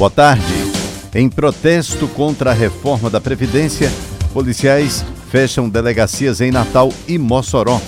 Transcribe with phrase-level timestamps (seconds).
[0.00, 0.42] Boa tarde.
[1.14, 3.92] Em protesto contra a reforma da Previdência,
[4.32, 7.78] policiais fecham delegacias em Natal e Mossoró.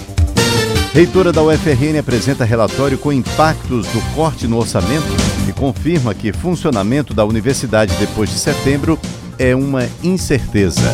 [0.92, 5.06] Reitora da UFRN apresenta relatório com impactos do corte no orçamento
[5.48, 8.98] e confirma que funcionamento da universidade depois de setembro
[9.38, 10.92] é uma incerteza.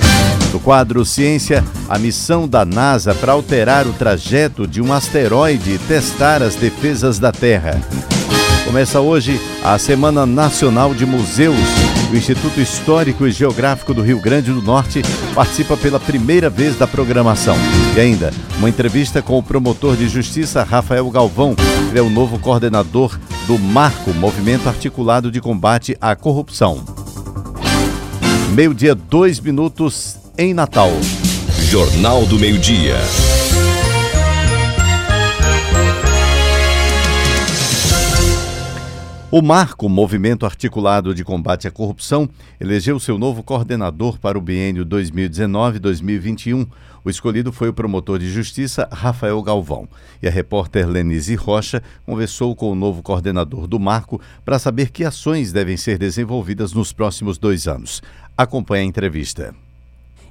[0.52, 5.78] No quadro Ciência, a missão da NASA para alterar o trajeto de um asteroide e
[5.78, 7.80] testar as defesas da Terra.
[8.64, 11.56] Começa hoje a Semana Nacional de Museus.
[12.12, 15.02] O Instituto Histórico e Geográfico do Rio Grande do Norte
[15.34, 17.56] participa pela primeira vez da programação.
[17.96, 21.54] E ainda, uma entrevista com o promotor de justiça Rafael Galvão,
[21.90, 26.84] que é o novo coordenador do Marco, Movimento Articulado de Combate à Corrupção.
[28.52, 30.90] Meio-dia, dois minutos em Natal.
[31.70, 32.96] Jornal do Meio-Dia.
[39.30, 42.26] O Marco, Movimento Articulado de Combate à Corrupção,
[42.58, 46.66] elegeu seu novo coordenador para o biênio 2019-2021.
[47.04, 49.86] O escolhido foi o promotor de justiça Rafael Galvão.
[50.22, 55.04] E a repórter Lenise Rocha conversou com o novo coordenador do Marco para saber que
[55.04, 58.00] ações devem ser desenvolvidas nos próximos dois anos.
[58.34, 59.54] Acompanhe a entrevista.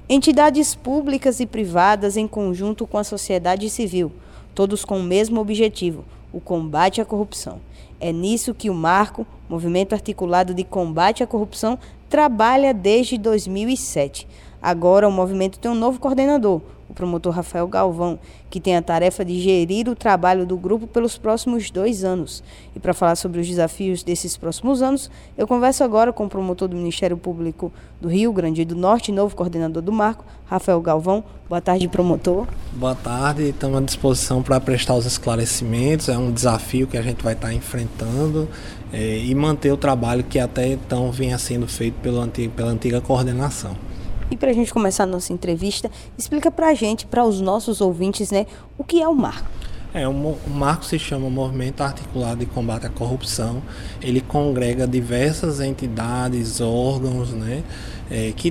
[0.08, 4.10] Entidades públicas e privadas em conjunto com a sociedade civil,
[4.56, 7.60] todos com o mesmo objetivo: o combate à corrupção.
[8.00, 14.26] É nisso que o Marco, Movimento Articulado de Combate à Corrupção, trabalha desde 2007.
[14.62, 19.24] Agora o movimento tem um novo coordenador, o promotor Rafael Galvão, que tem a tarefa
[19.24, 22.42] de gerir o trabalho do grupo pelos próximos dois anos.
[22.74, 26.68] E para falar sobre os desafios desses próximos anos, eu converso agora com o promotor
[26.68, 31.22] do Ministério Público do Rio Grande do Norte, novo coordenador do Marco, Rafael Galvão.
[31.48, 32.46] Boa tarde, promotor.
[32.72, 36.08] Boa tarde, estamos à disposição para prestar os esclarecimentos.
[36.08, 38.48] É um desafio que a gente vai estar enfrentando
[38.92, 43.00] é, e manter o trabalho que até então vinha sendo feito pelo antigo, pela antiga
[43.00, 43.87] coordenação.
[44.30, 47.80] E para a gente começar a nossa entrevista, explica para a gente, para os nossos
[47.80, 48.46] ouvintes, né,
[48.76, 49.48] o que é o marco.
[49.94, 53.62] É, o, marco se chama Movimento Articulado de Combate à Corrupção.
[54.02, 57.62] Ele congrega diversas entidades, órgãos, né,
[58.10, 58.50] é, que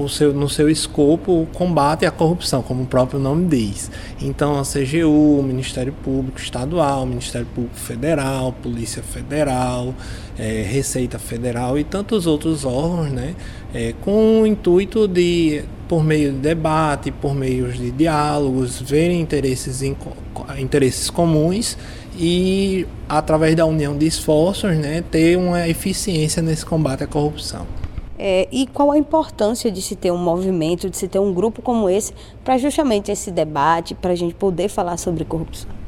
[0.00, 3.90] têm seu, no seu escopo o combate à corrupção, como o próprio nome diz.
[4.20, 9.94] Então, a CGU, o Ministério Público Estadual, o Ministério Público Federal, Polícia Federal,
[10.38, 13.34] é, Receita Federal e tantos outros órgãos, né,
[13.74, 19.82] é, com o intuito de, por meio de debate, por meio de diálogos, verem interesses,
[19.82, 19.96] em,
[20.58, 21.76] interesses comuns
[22.16, 27.79] e, através da união de esforços, né, ter uma eficiência nesse combate à corrupção.
[28.22, 31.62] É, e qual a importância de se ter um movimento, de se ter um grupo
[31.62, 32.12] como esse,
[32.44, 35.79] para justamente esse debate, para a gente poder falar sobre corrupção?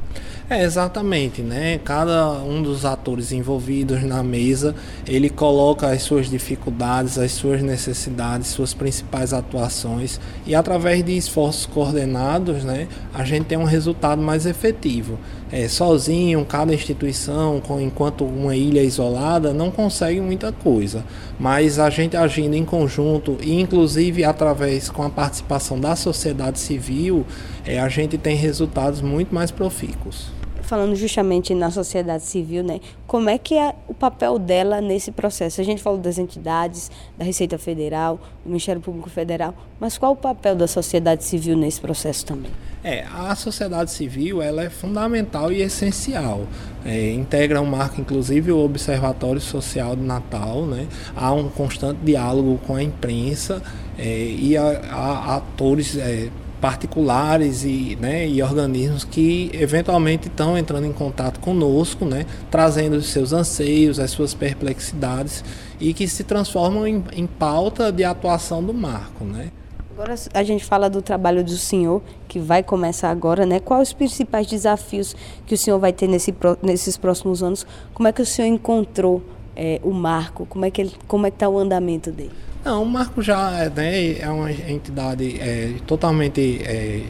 [0.49, 1.79] É, exatamente, né?
[1.85, 4.75] Cada um dos atores envolvidos na mesa,
[5.07, 11.65] ele coloca as suas dificuldades, as suas necessidades, suas principais atuações e através de esforços
[11.65, 15.17] coordenados, né, a gente tem um resultado mais efetivo.
[15.49, 21.05] É, sozinho, cada instituição, com, enquanto uma ilha isolada, não consegue muita coisa.
[21.39, 27.25] Mas a gente agindo em conjunto e inclusive através com a participação da sociedade civil,
[27.65, 30.31] é, a gente tem resultados muito mais profícuos
[30.63, 32.79] falando justamente na sociedade civil, né?
[33.05, 35.61] Como é que é o papel dela nesse processo?
[35.61, 40.15] A gente falou das entidades, da Receita Federal, do Ministério Público Federal, mas qual o
[40.15, 42.49] papel da sociedade civil nesse processo também?
[42.83, 46.47] É, a sociedade civil ela é fundamental e essencial.
[46.83, 50.65] É, integra um marco, inclusive, o Observatório Social de Natal.
[50.65, 50.87] Né?
[51.15, 53.61] Há um constante diálogo com a imprensa
[53.97, 56.29] é, e a, a atores é,
[56.63, 63.07] particulares e, né, e organismos que eventualmente estão entrando em contato conosco, né, trazendo os
[63.07, 65.43] seus anseios, as suas perplexidades
[65.77, 69.25] e que se transformam em, em pauta de atuação do marco.
[69.25, 69.51] Né.
[69.91, 73.59] Agora a gente fala do trabalho do senhor, que vai começar agora, né?
[73.59, 75.13] Quais os principais desafios
[75.45, 77.67] que o senhor vai ter nesse, nesses próximos anos?
[77.93, 79.21] Como é que o senhor encontrou
[79.53, 80.45] é, o marco?
[80.45, 82.31] Como é que como é que está o andamento dele?
[82.63, 87.01] Não, o Marco já né, é uma entidade é, totalmente é,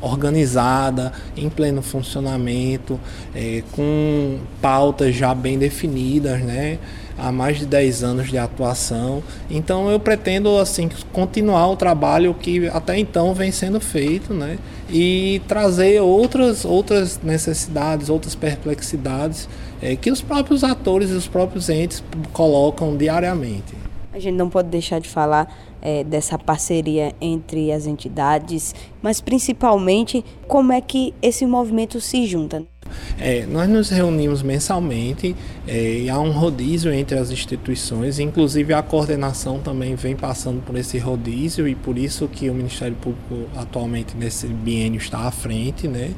[0.00, 3.00] organizada, em pleno funcionamento,
[3.34, 6.78] é, com pautas já bem definidas, né?
[7.18, 9.22] Há mais de 10 anos de atuação.
[9.50, 14.58] Então eu pretendo assim continuar o trabalho que até então vem sendo feito, né?
[14.88, 19.48] E trazer outras, outras necessidades, outras perplexidades
[19.80, 22.02] é, que os próprios atores e os próprios entes
[22.32, 23.82] colocam diariamente.
[24.12, 30.24] A gente não pode deixar de falar é, dessa parceria entre as entidades, mas principalmente
[30.46, 32.62] como é que esse movimento se junta.
[33.18, 35.34] É, nós nos reunimos mensalmente
[35.66, 40.76] é, e há um rodízio entre as instituições, inclusive a coordenação também vem passando por
[40.76, 45.88] esse rodízio e por isso que o Ministério Público atualmente nesse biênio está à frente,
[45.88, 46.12] né?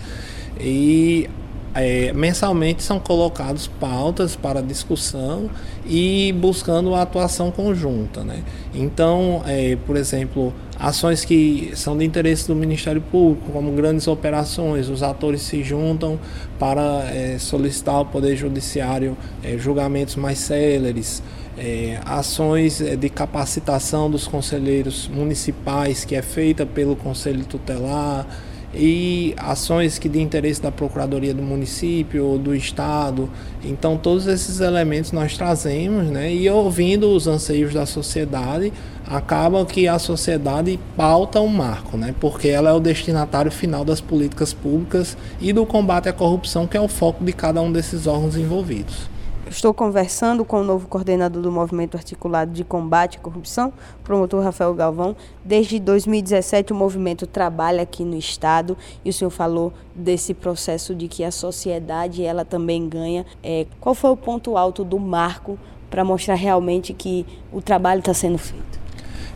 [0.59, 1.29] E
[1.75, 5.51] é, mensalmente são colocados pautas para discussão
[5.85, 8.23] e buscando a atuação conjunta.
[8.23, 8.43] Né?
[8.73, 14.89] Então, é, por exemplo, ações que são de interesse do Ministério Público, como grandes operações,
[14.89, 16.19] os atores se juntam
[16.59, 21.23] para é, solicitar ao Poder Judiciário é, julgamentos mais céleres.
[21.57, 28.27] É, ações é, de capacitação dos conselheiros municipais que é feita pelo Conselho Tutelar,
[28.77, 33.31] e ações que de interesse da Procuradoria do município ou do Estado.
[33.65, 36.33] Então, todos esses elementos nós trazemos, né?
[36.33, 38.73] E ouvindo os anseios da sociedade,
[39.07, 42.15] acaba que a sociedade pauta o um marco, né?
[42.21, 46.77] Porque ela é o destinatário final das políticas públicas e do combate à corrupção, que
[46.77, 49.14] é o foco de cada um desses órgãos envolvidos.
[49.49, 54.73] Estou conversando com o novo coordenador do Movimento Articulado de Combate à Corrupção, promotor Rafael
[54.75, 55.15] Galvão.
[55.45, 61.09] Desde 2017 o movimento trabalha aqui no estado e o senhor falou desse processo de
[61.09, 63.27] que a sociedade ela também ganha.
[63.43, 65.59] É, qual foi o ponto alto do marco
[65.91, 68.81] para mostrar realmente que o trabalho está sendo feito?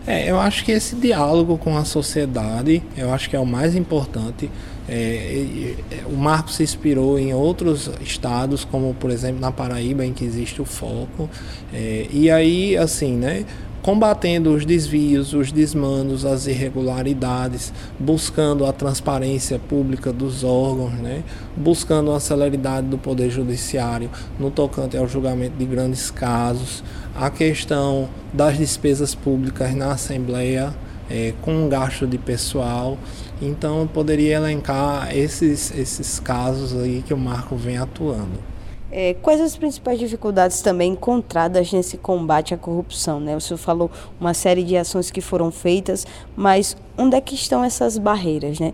[0.07, 3.77] É, eu acho que esse diálogo com a sociedade, eu acho que é o mais
[3.77, 4.51] importante.
[4.89, 5.75] É,
[6.07, 10.63] o Marco se inspirou em outros estados, como por exemplo na Paraíba, em que existe
[10.63, 11.29] o foco.
[11.73, 13.45] É, e aí, assim, né?
[13.83, 21.23] combatendo os desvios, os desmandos, as irregularidades, buscando a transparência pública dos órgãos, né?
[21.57, 26.83] buscando a celeridade do Poder Judiciário no tocante ao julgamento de grandes casos,
[27.15, 30.75] a questão das despesas públicas na Assembleia,
[31.11, 32.99] é, com gasto de pessoal.
[33.41, 38.39] Então, eu poderia elencar esses, esses casos aí que o Marco vem atuando.
[38.91, 43.21] É, quais as principais dificuldades também encontradas nesse combate à corrupção?
[43.21, 43.37] Né?
[43.37, 47.63] O senhor falou uma série de ações que foram feitas, mas onde é que estão
[47.63, 48.59] essas barreiras?
[48.59, 48.73] Né?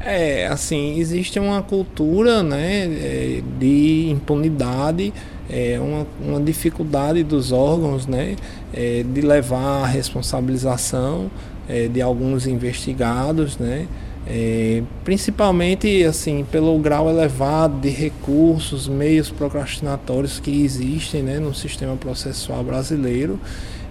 [0.00, 5.12] É, assim, existe uma cultura né, é, de impunidade,
[5.48, 8.36] é, uma, uma dificuldade dos órgãos né,
[8.72, 11.30] é, de levar a responsabilização
[11.68, 13.86] é, de alguns investigados, né?
[14.26, 21.94] É, principalmente assim pelo grau elevado de recursos, meios procrastinatórios que existem né, no sistema
[21.94, 23.38] processual brasileiro.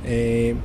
[0.03, 0.55] É,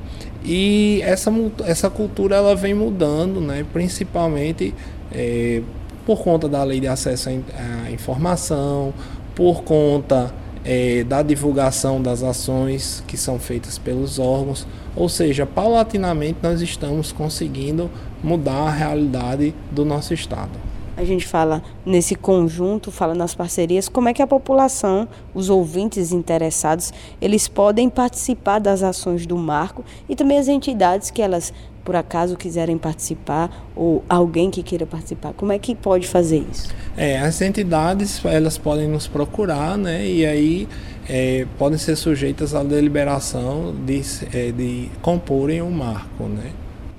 [0.43, 1.31] e essa,
[1.65, 4.73] essa cultura ela vem mudando, né, principalmente
[5.11, 5.61] é,
[6.03, 8.91] por conta da lei de acesso à informação,
[9.35, 10.33] por conta
[10.63, 17.11] é, da divulgação das ações que são feitas pelos órgãos, ou seja, paulatinamente nós estamos
[17.11, 17.89] conseguindo
[18.23, 20.69] mudar a realidade do nosso estado.
[20.99, 26.11] A gente fala nesse conjunto, fala nas parcerias, como é que a população, os ouvintes
[26.11, 26.91] interessados,
[27.21, 31.53] eles podem participar das ações do marco e também as entidades que elas
[31.89, 36.69] por acaso quiserem participar ou alguém que queira participar, como é que pode fazer isso?
[36.95, 40.05] É, as entidades elas podem nos procurar, né?
[40.05, 40.67] E aí
[41.09, 46.51] é, podem ser sujeitas à deliberação de, é, de comporem o marco, né?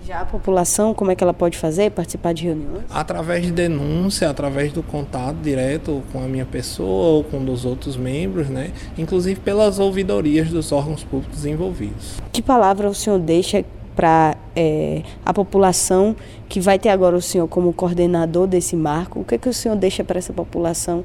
[0.05, 2.83] Já a população, como é que ela pode fazer, participar de reuniões?
[2.91, 7.97] Através de denúncia, através do contato direto com a minha pessoa ou com dos outros
[7.97, 8.73] membros, né?
[8.99, 12.17] Inclusive pelas ouvidorias dos órgãos públicos envolvidos.
[12.33, 16.17] Que palavra o senhor deixa para é, a população
[16.49, 19.21] que vai ter agora o senhor como coordenador desse marco?
[19.21, 21.05] O que, é que o senhor deixa para essa população?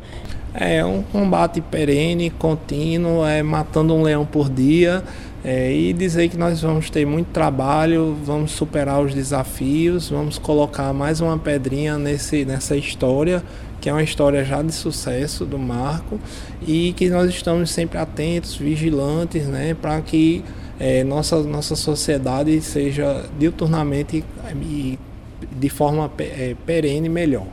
[0.54, 5.04] É um combate perene, contínuo, é matando um leão por dia.
[5.48, 10.92] É, e dizer que nós vamos ter muito trabalho, vamos superar os desafios, vamos colocar
[10.92, 13.44] mais uma pedrinha nesse, nessa história,
[13.80, 16.20] que é uma história já de sucesso do Marco,
[16.68, 20.44] e que nós estamos sempre atentos, vigilantes, né, para que
[20.80, 24.24] é, nossa, nossa sociedade seja diuturnamente
[24.62, 25.00] e
[25.52, 27.46] de forma é, perene melhor.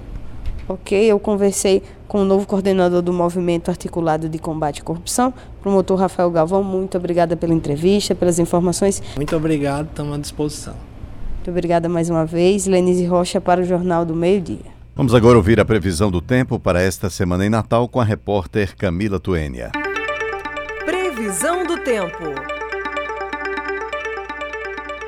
[0.68, 5.98] Ok, eu conversei com o novo coordenador do Movimento Articulado de Combate à Corrupção, promotor
[5.98, 6.62] Rafael Galvão.
[6.62, 9.02] Muito obrigada pela entrevista, pelas informações.
[9.16, 10.74] Muito obrigado, estamos à disposição.
[11.36, 12.66] Muito obrigada mais uma vez.
[12.66, 14.72] Lenise Rocha para o Jornal do Meio Dia.
[14.94, 18.76] Vamos agora ouvir a previsão do tempo para esta semana em Natal com a repórter
[18.76, 19.72] Camila Tuênia.
[20.84, 22.61] Previsão do tempo.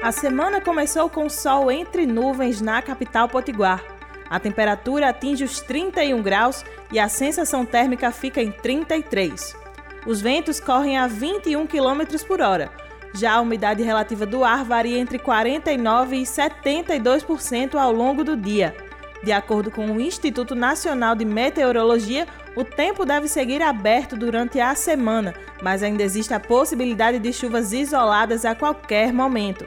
[0.05, 3.83] A semana começou com sol entre nuvens na capital potiguar.
[4.29, 9.57] A temperatura atinge os 31 graus e a sensação térmica fica em 33.
[10.07, 12.71] Os ventos correm a 21 km por hora.
[13.15, 18.77] Já a umidade relativa do ar varia entre 49% e 72% ao longo do dia.
[19.23, 24.75] De acordo com o Instituto Nacional de Meteorologia, o tempo deve seguir aberto durante a
[24.75, 25.33] semana,
[25.63, 29.65] mas ainda existe a possibilidade de chuvas isoladas a qualquer momento.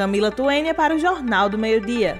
[0.00, 2.16] Camila Tuênia para o Jornal do Meio-Dia.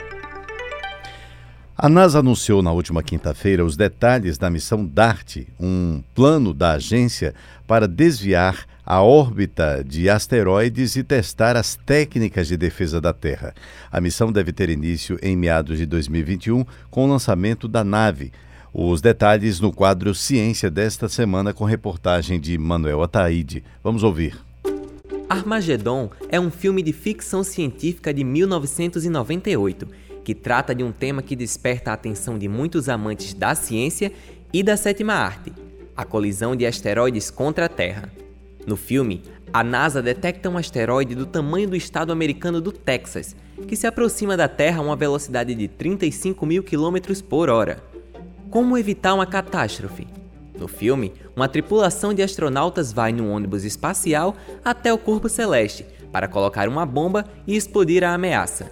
[1.74, 7.34] A NASA anunciou na última quinta-feira os detalhes da missão DART, um plano da agência
[7.66, 13.54] para desviar a órbita de asteroides e testar as técnicas de defesa da Terra.
[13.90, 18.30] A missão deve ter início em meados de 2021 com o lançamento da nave.
[18.74, 23.64] Os detalhes no quadro Ciência desta semana com reportagem de Manuel Ataíde.
[23.82, 24.49] Vamos ouvir.
[25.30, 29.86] Armagedon é um filme de ficção científica de 1998
[30.24, 34.12] que trata de um tema que desperta a atenção de muitos amantes da ciência
[34.52, 35.52] e da sétima arte,
[35.96, 38.10] a colisão de asteroides contra a Terra.
[38.66, 39.22] No filme,
[39.52, 43.36] a NASA detecta um asteroide do tamanho do estado americano do Texas,
[43.68, 47.80] que se aproxima da Terra a uma velocidade de 35 mil quilômetros por hora.
[48.50, 50.08] Como evitar uma catástrofe?
[50.60, 56.28] No filme, uma tripulação de astronautas vai num ônibus espacial até o corpo celeste para
[56.28, 58.70] colocar uma bomba e explodir a ameaça.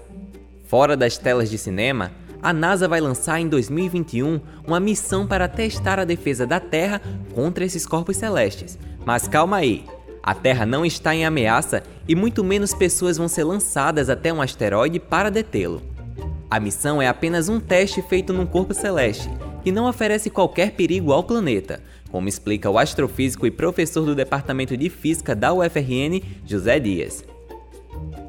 [0.66, 5.98] Fora das telas de cinema, a NASA vai lançar em 2021 uma missão para testar
[5.98, 7.00] a defesa da Terra
[7.34, 8.78] contra esses corpos celestes.
[9.06, 9.86] Mas calma aí,
[10.22, 14.42] a Terra não está em ameaça e muito menos pessoas vão ser lançadas até um
[14.42, 15.80] asteroide para detê-lo.
[16.50, 19.30] A missão é apenas um teste feito num corpo celeste,
[19.68, 24.74] que não oferece qualquer perigo ao planeta, como explica o astrofísico e professor do Departamento
[24.74, 27.22] de Física da UFRN, José Dias.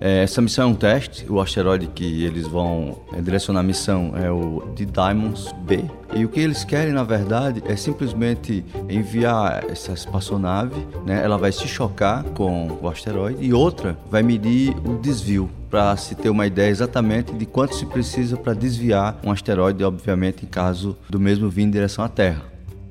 [0.02, 1.26] É, essa missão é um teste.
[1.30, 5.84] O asteroide que eles vão é, direcionar a missão é o de Diamonds B.
[6.16, 11.22] E o que eles querem, na verdade, é simplesmente enviar essa espaçonave, né?
[11.24, 16.16] Ela vai se chocar com o asteroide e outra vai medir o desvio para se
[16.16, 20.98] ter uma ideia exatamente de quanto se precisa para desviar um asteroide, obviamente, em caso
[21.10, 22.42] do mesmo vir em direção à Terra.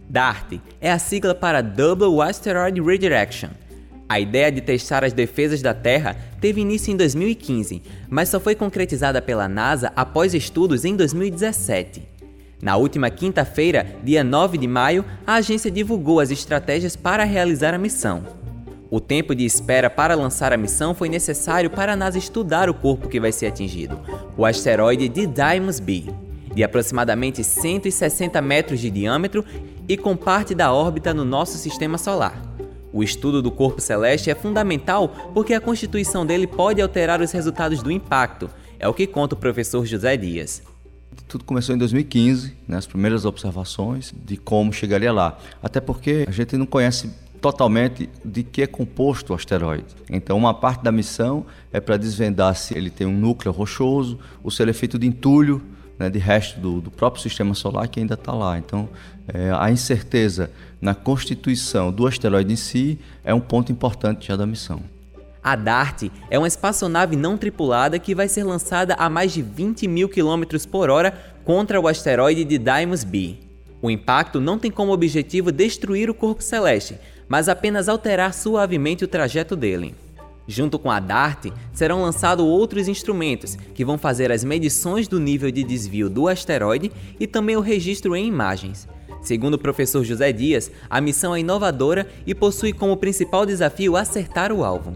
[0.09, 3.51] DART é a sigla para Double Asteroid Redirection
[4.09, 8.55] a ideia de testar as defesas da Terra teve início em 2015, mas só foi
[8.55, 12.03] concretizada pela NASA após estudos em 2017.
[12.63, 17.79] Na última quinta-feira, dia 9 de maio, a agência divulgou as estratégias para realizar a
[17.79, 18.25] missão.
[18.91, 22.75] O tempo de espera para lançar a missão foi necessário para a NASA estudar o
[22.75, 24.01] corpo que vai ser atingido,
[24.37, 26.05] o asteroide Didymos B,
[26.55, 29.45] de aproximadamente 160 metros de diâmetro
[29.87, 32.58] e com parte da órbita no nosso sistema solar.
[32.93, 37.83] O estudo do corpo celeste é fundamental porque a constituição dele pode alterar os resultados
[37.83, 40.63] do impacto, é o que conta o professor José Dias.
[41.27, 45.37] Tudo começou em 2015, né, as primeiras observações de como chegaria lá.
[45.63, 49.87] Até porque a gente não conhece totalmente de que é composto o asteroide.
[50.11, 54.51] Então, uma parte da missão é para desvendar se ele tem um núcleo rochoso ou
[54.51, 55.63] se ele é feito de entulho,
[55.99, 58.59] né, de resto do, do, próprio sistema solar que ainda está lá.
[58.59, 58.89] Então,
[59.27, 64.47] é, a incerteza na constituição do asteroide em si é um ponto importante já da
[64.47, 64.81] missão.
[65.43, 69.89] A DART é uma espaçonave não tripulada que vai ser lançada a mais de 20
[69.89, 71.13] mil quilômetros por hora
[71.45, 73.37] contra o asteroide de Dymos B.
[73.81, 79.09] O impacto não tem como objetivo destruir o corpo celeste, mas apenas alterar suavemente o
[79.09, 79.95] trajeto dele.
[80.47, 85.51] Junto com a DART, serão lançados outros instrumentos que vão fazer as medições do nível
[85.51, 88.89] de desvio do asteroide e também o registro em imagens.
[89.23, 94.53] Segundo o professor José Dias, a missão é inovadora e possui como principal desafio acertar
[94.53, 94.93] o alvo.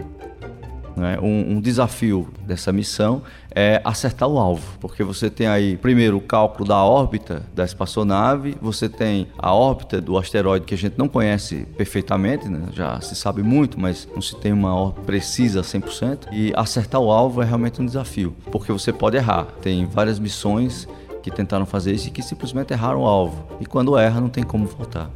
[0.97, 1.19] Né?
[1.21, 3.23] Um, um, desafio dessa missão
[3.55, 8.57] é acertar o alvo, porque você tem aí, primeiro, o cálculo da órbita da espaçonave,
[8.61, 12.69] você tem a órbita do asteroide que a gente não conhece perfeitamente, né?
[12.73, 17.11] já se sabe muito, mas não se tem uma órbita precisa 100%, e acertar o
[17.11, 19.47] alvo é realmente um desafio, porque você pode errar.
[19.61, 20.87] Tem várias missões
[21.23, 24.45] que tentaram fazer isso e que simplesmente erraram o alvo, e quando erra não tem
[24.45, 25.11] como voltar.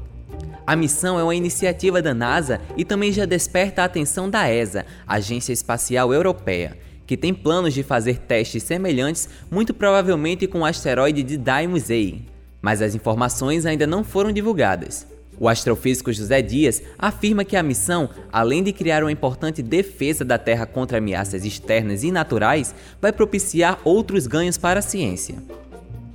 [0.67, 4.85] A missão é uma iniciativa da NASA e também já desperta a atenção da ESA,
[5.07, 11.23] Agência Espacial Europeia, que tem planos de fazer testes semelhantes, muito provavelmente com o asteroide
[11.23, 12.19] de Dymos A.
[12.61, 15.07] Mas as informações ainda não foram divulgadas.
[15.39, 20.39] O astrofísico José Dias afirma que a missão, além de criar uma importante defesa da
[20.39, 25.37] Terra contra ameaças externas e naturais, vai propiciar outros ganhos para a ciência.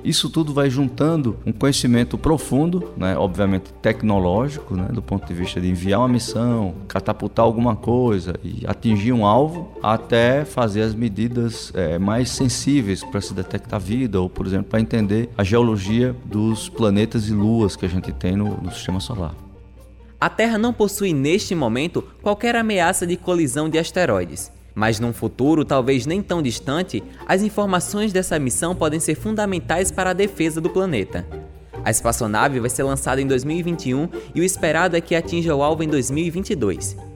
[0.04, 5.62] Isso tudo vai juntando um conhecimento profundo, né, obviamente tecnológico, né, do ponto de vista
[5.62, 11.72] de enviar uma missão, catapultar alguma coisa e atingir um alvo, até fazer as medidas
[11.76, 16.68] é, mais sensíveis para se detectar vida, ou, por exemplo, para entender a geologia dos
[16.68, 19.36] planetas e luas que a gente tem no, no sistema solar.
[20.20, 24.52] A Terra não possui neste momento qualquer ameaça de colisão de asteroides.
[24.74, 30.12] Mas num futuro, talvez nem tão distante, as informações dessa missão podem ser fundamentais para
[30.12, 31.26] a defesa do planeta.
[31.84, 35.84] A espaçonave vai ser lançada em 2021 e o esperado é que atinja o alvo
[35.84, 37.11] em 2022.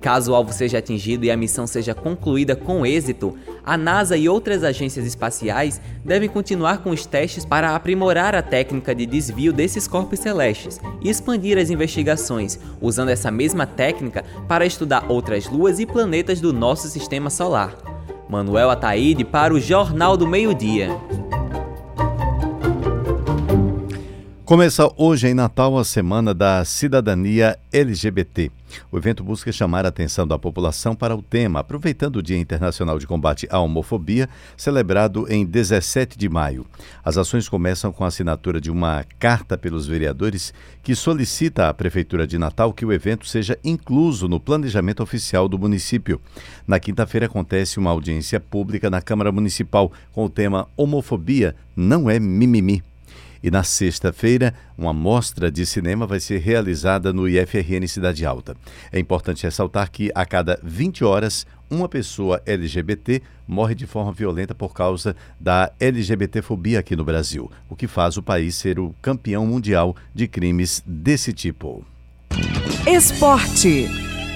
[0.00, 4.28] Caso o alvo seja atingido e a missão seja concluída com êxito, a NASA e
[4.28, 9.86] outras agências espaciais devem continuar com os testes para aprimorar a técnica de desvio desses
[9.86, 15.84] corpos celestes e expandir as investigações, usando essa mesma técnica para estudar outras luas e
[15.84, 17.76] planetas do nosso sistema solar.
[18.26, 20.88] Manuel Ataíde para o Jornal do Meio-Dia.
[24.50, 28.50] Começa hoje em Natal a Semana da Cidadania LGBT.
[28.90, 32.98] O evento busca chamar a atenção da população para o tema, aproveitando o Dia Internacional
[32.98, 36.66] de Combate à Homofobia, celebrado em 17 de maio.
[37.04, 40.52] As ações começam com a assinatura de uma carta pelos vereadores
[40.82, 45.60] que solicita à Prefeitura de Natal que o evento seja incluso no planejamento oficial do
[45.60, 46.20] município.
[46.66, 52.18] Na quinta-feira acontece uma audiência pública na Câmara Municipal com o tema Homofobia não é
[52.18, 52.82] mimimi.
[53.42, 58.54] E na sexta-feira, uma mostra de cinema vai ser realizada no IFRN Cidade Alta.
[58.92, 64.54] É importante ressaltar que a cada 20 horas, uma pessoa LGBT morre de forma violenta
[64.54, 69.46] por causa da LGBTfobia aqui no Brasil, o que faz o país ser o campeão
[69.46, 71.84] mundial de crimes desse tipo.
[72.86, 73.88] Esporte.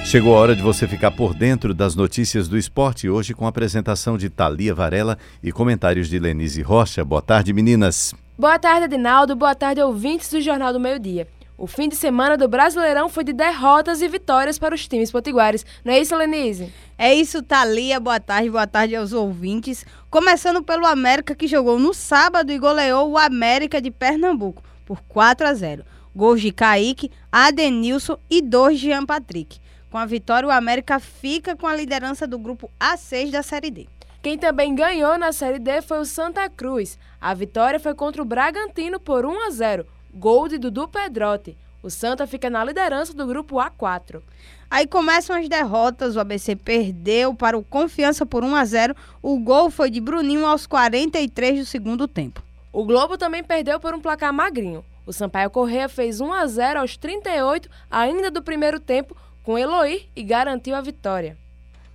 [0.04, 3.48] Chegou a hora de você ficar por dentro das notícias do esporte hoje com a
[3.48, 7.02] apresentação de Thalia Varela e comentários de Lenise Rocha.
[7.02, 8.14] Boa tarde, meninas.
[8.36, 9.36] Boa tarde, Adinaldo.
[9.36, 11.28] Boa tarde, ouvintes do Jornal do Meio Dia.
[11.56, 15.64] O fim de semana do Brasileirão foi de derrotas e vitórias para os times potiguares.
[15.84, 16.72] Não é isso, Lenise?
[16.98, 18.00] É isso, Thalia.
[18.00, 19.86] Boa tarde, boa tarde aos ouvintes.
[20.10, 25.46] Começando pelo América, que jogou no sábado e goleou o América de Pernambuco por 4
[25.46, 25.84] a 0.
[26.12, 29.60] Gols de Kaique, Adenilson e dois de Jean Patrick.
[29.92, 33.93] Com a vitória, o América fica com a liderança do grupo A6 da Série D.
[34.24, 36.98] Quem também ganhou na Série D foi o Santa Cruz.
[37.20, 41.58] A vitória foi contra o Bragantino por 1 a 0, gol de Dudu Pedrotti.
[41.82, 44.22] O Santa fica na liderança do grupo A4.
[44.70, 46.16] Aí começam as derrotas.
[46.16, 48.96] O ABC perdeu para o Confiança por 1 a 0.
[49.20, 52.42] O gol foi de Bruninho aos 43 do segundo tempo.
[52.72, 54.82] O Globo também perdeu por um placar magrinho.
[55.04, 60.08] O Sampaio Correia fez 1 a 0 aos 38 ainda do primeiro tempo com Eloy
[60.16, 61.36] e garantiu a vitória.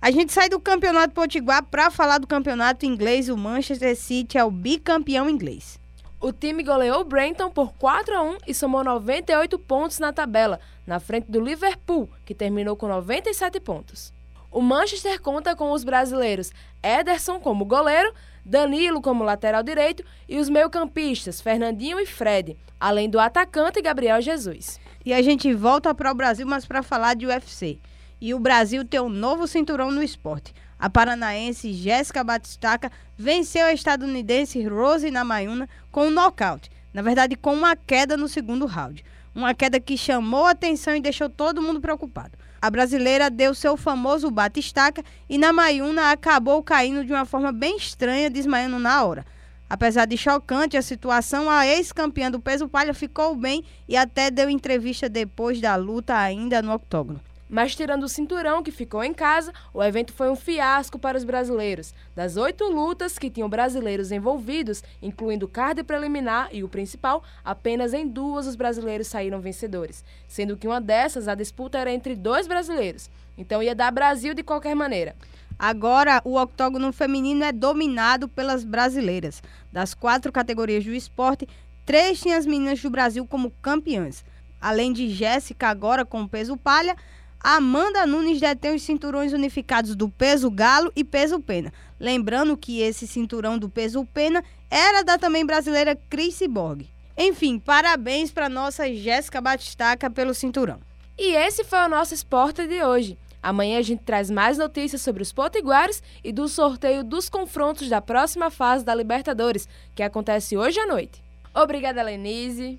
[0.02, 3.28] A gente sai do campeonato potiguar para falar do campeonato inglês.
[3.28, 5.78] O Manchester City é o bicampeão inglês.
[6.18, 10.58] O time goleou o Brenton por 4 a 1 e somou 98 pontos na tabela,
[10.86, 14.10] na frente do Liverpool, que terminou com 97 pontos.
[14.50, 16.50] O Manchester conta com os brasileiros
[16.82, 23.20] Ederson como goleiro, Danilo como lateral direito e os meio-campistas Fernandinho e Fred, além do
[23.20, 24.80] atacante Gabriel Jesus.
[25.04, 27.78] E a gente volta para o Brasil, mas para falar de UFC
[28.20, 30.54] e o Brasil tem um novo cinturão no esporte.
[30.78, 37.54] A paranaense Jéssica Batistaca venceu a estadunidense Rose Namayuna com um nocaute, na verdade com
[37.54, 39.04] uma queda no segundo round.
[39.34, 42.36] Uma queda que chamou a atenção e deixou todo mundo preocupado.
[42.60, 48.28] A brasileira deu seu famoso batistaca e Namayuna acabou caindo de uma forma bem estranha,
[48.28, 49.24] desmaiando na hora.
[49.68, 54.50] Apesar de chocante a situação, a ex-campeã do peso palha ficou bem e até deu
[54.50, 57.20] entrevista depois da luta ainda no octógono.
[57.50, 61.24] Mas tirando o cinturão que ficou em casa, o evento foi um fiasco para os
[61.24, 61.92] brasileiros.
[62.14, 67.92] Das oito lutas que tinham brasileiros envolvidos, incluindo o card preliminar e o principal, apenas
[67.92, 72.46] em duas os brasileiros saíram vencedores, sendo que uma dessas a disputa era entre dois
[72.46, 73.10] brasileiros.
[73.36, 75.16] Então ia dar Brasil de qualquer maneira.
[75.58, 79.42] Agora, o octógono feminino é dominado pelas brasileiras.
[79.72, 81.48] Das quatro categorias do esporte,
[81.84, 84.24] três tinham as meninas do Brasil como campeãs.
[84.60, 86.96] Além de Jéssica, agora com peso palha,
[87.42, 91.72] Amanda Nunes detém os cinturões unificados do peso galo e peso pena.
[91.98, 96.86] Lembrando que esse cinturão do peso pena era da também brasileira Cris Borg.
[97.16, 100.80] Enfim, parabéns para nossa Jéssica Batistaca pelo cinturão.
[101.18, 103.18] E esse foi o nosso esporte de hoje.
[103.42, 108.02] Amanhã a gente traz mais notícias sobre os potiguares e do sorteio dos confrontos da
[108.02, 111.22] próxima fase da Libertadores, que acontece hoje à noite.
[111.54, 112.78] Obrigada, Lenise.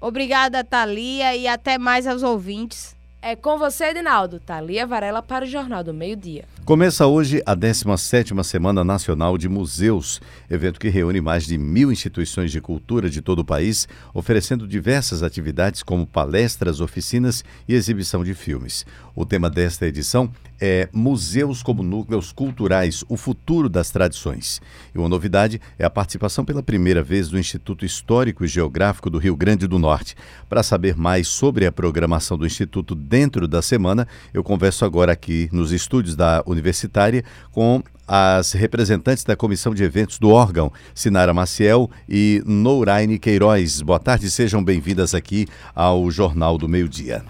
[0.00, 2.96] Obrigada, Thalia, e até mais aos ouvintes.
[3.20, 4.38] É com você, Edinaldo.
[4.38, 6.44] Thalia Varela para o Jornal do Meio Dia.
[6.64, 12.52] Começa hoje a 17ª Semana Nacional de Museus, evento que reúne mais de mil instituições
[12.52, 18.34] de cultura de todo o país, oferecendo diversas atividades como palestras, oficinas e exibição de
[18.34, 18.86] filmes.
[19.16, 24.60] O tema desta edição é Museus como Núcleos Culturais, o futuro das tradições.
[24.94, 29.18] E uma novidade é a participação pela primeira vez do Instituto Histórico e Geográfico do
[29.18, 30.14] Rio Grande do Norte.
[30.48, 34.06] Para saber mais sobre a programação do Instituto dentro da semana.
[34.32, 40.18] Eu converso agora aqui nos estúdios da Universitária com as representantes da comissão de eventos
[40.18, 43.82] do órgão, Sinara Maciel e Nouraine Queiroz.
[43.82, 47.22] Boa tarde, sejam bem-vindas aqui ao Jornal do Meio Dia.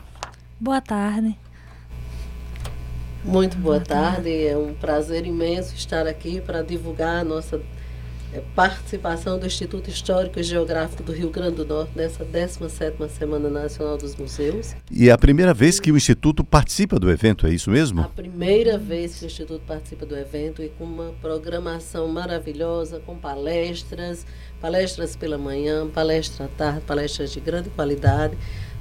[0.60, 1.36] Boa tarde.
[3.24, 7.60] Muito boa tarde, é um prazer imenso estar aqui para divulgar a nossa
[8.54, 13.96] participação do Instituto Histórico e Geográfico do Rio Grande do Norte nessa 17ª Semana Nacional
[13.96, 14.74] dos Museus.
[14.90, 18.02] E é a primeira vez que o Instituto participa do evento, é isso mesmo?
[18.02, 23.16] A primeira vez que o Instituto participa do evento e com uma programação maravilhosa, com
[23.16, 24.26] palestras,
[24.60, 28.36] palestras pela manhã, palestra à tarde, palestras de grande qualidade,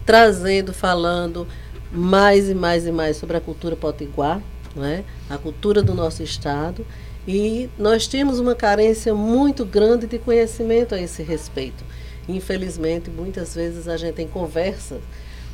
[0.06, 1.48] trazendo, falando
[1.92, 4.42] mais e mais e mais sobre a cultura potiguar,
[4.76, 5.06] não é?
[5.30, 6.86] a cultura do nosso estado
[7.28, 11.84] e nós temos uma carência muito grande de conhecimento a esse respeito.
[12.28, 15.00] Infelizmente, muitas vezes a gente tem conversa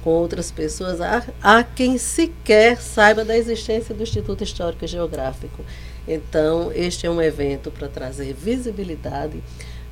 [0.03, 5.63] com outras pessoas, há, há quem sequer saiba da existência do Instituto Histórico e Geográfico.
[6.07, 9.41] Então, este é um evento para trazer visibilidade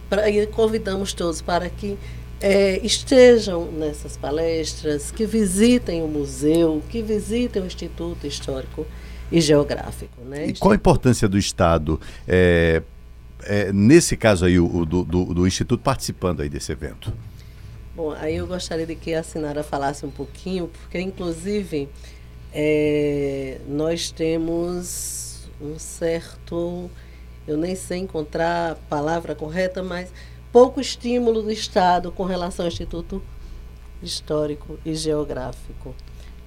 [0.09, 1.97] pra, e convidamos todos para que
[2.41, 8.85] é, estejam nessas palestras, que visitem o museu, que visitem o Instituto Histórico
[9.31, 10.21] e geográfico.
[10.23, 10.47] Né?
[10.47, 12.81] E qual a importância do Estado, é,
[13.43, 17.13] é, nesse caso aí, o, do, do, do, Instituto participando aí desse evento?
[17.95, 21.89] Bom, aí eu gostaria de que a Sinara falasse um pouquinho, porque inclusive
[22.53, 26.89] é, nós temos um certo,
[27.47, 30.09] eu nem sei encontrar a palavra correta, mas
[30.51, 33.21] pouco estímulo do Estado com relação ao Instituto
[34.01, 35.95] Histórico e Geográfico.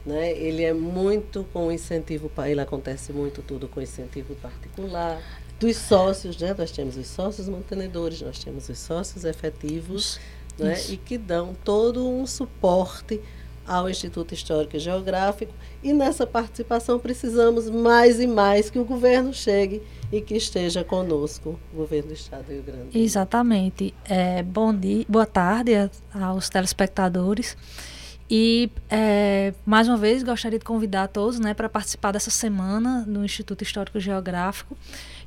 [0.05, 0.33] Né?
[0.33, 5.23] Ele é muito com incentivo, ele acontece muito tudo com incentivo particular.
[5.59, 6.55] Dos sócios, né?
[6.57, 10.21] nós temos os sócios mantenedores, nós temos os sócios efetivos,
[10.59, 10.77] né?
[10.91, 13.21] e que dão todo um suporte
[13.67, 15.53] ao Instituto Histórico e Geográfico.
[15.83, 21.59] E nessa participação precisamos mais e mais que o governo chegue e que esteja conosco,
[21.73, 22.99] o governo do Estado do Rio Grande.
[22.99, 23.95] Exatamente.
[24.05, 25.73] É, bom dia, boa tarde
[26.13, 27.57] aos telespectadores.
[28.29, 33.25] E é, mais uma vez gostaria de convidar todos né, para participar dessa semana no
[33.25, 34.77] Instituto Histórico Geográfico,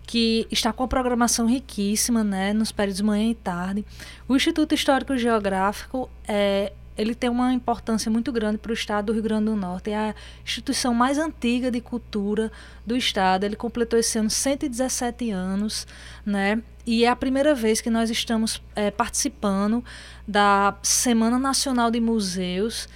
[0.03, 3.85] que está com a programação riquíssima né, nos períodos de manhã e tarde.
[4.27, 9.13] O Instituto Histórico Geográfico é, ele tem uma importância muito grande para o estado do
[9.13, 9.91] Rio Grande do Norte.
[9.91, 12.51] É a instituição mais antiga de cultura
[12.85, 13.43] do estado.
[13.43, 15.85] Ele completou esse ano 117 anos,
[16.25, 16.63] né?
[16.87, 19.83] E é a primeira vez que nós estamos é, participando
[20.25, 22.87] da Semana Nacional de Museus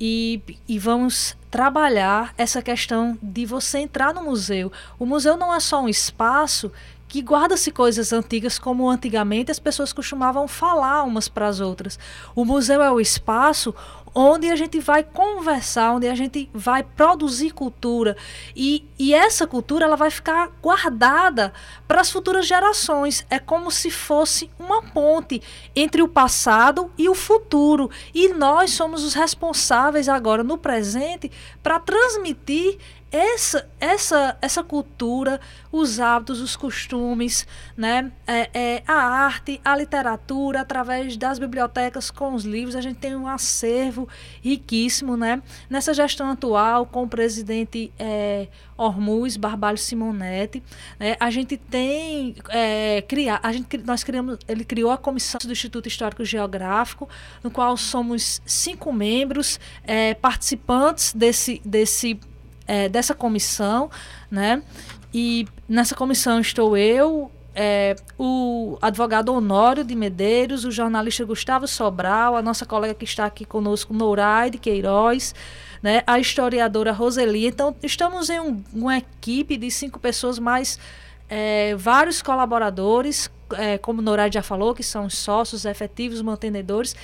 [0.00, 4.72] e, e vamos trabalhar essa questão de você entrar no museu.
[4.98, 6.72] O museu não é só um espaço
[7.06, 11.96] que guarda-se coisas antigas como antigamente as pessoas costumavam falar umas para as outras.
[12.34, 13.72] O museu é o espaço
[14.20, 18.16] onde a gente vai conversar, onde a gente vai produzir cultura
[18.56, 21.52] e, e essa cultura ela vai ficar guardada
[21.86, 23.24] para as futuras gerações.
[23.30, 25.40] É como se fosse uma ponte
[25.74, 31.30] entre o passado e o futuro e nós somos os responsáveis agora no presente
[31.62, 32.76] para transmitir
[33.10, 35.40] essa, essa, essa cultura,
[35.72, 38.12] os hábitos, os costumes, né?
[38.26, 43.16] É, é, a arte, a literatura, através das bibliotecas com os livros, a gente tem
[43.16, 44.08] um acervo
[44.42, 45.42] riquíssimo, né?
[45.70, 50.62] Nessa gestão atual, com o presidente é, Ormuz Barbalho Simonetti,
[51.00, 51.16] né?
[51.18, 55.88] a gente tem é, criar, a gente, nós criamos, ele criou a comissão do Instituto
[55.88, 57.08] Histórico Geográfico,
[57.42, 62.20] no qual somos cinco membros é, participantes desse, desse
[62.68, 63.90] é, dessa comissão,
[64.30, 64.62] né?
[65.12, 72.36] E nessa comissão estou eu, é, o advogado Honório de Medeiros, o jornalista Gustavo Sobral,
[72.36, 75.34] a nossa colega que está aqui conosco, Nouraide Queiroz,
[75.82, 77.46] né, a historiadora Roseli.
[77.46, 80.78] Então, estamos em um, uma equipe de cinco pessoas, mais
[81.28, 86.94] é, vários colaboradores, é, como Nouraide já falou, que são sócios efetivos, mantenedores.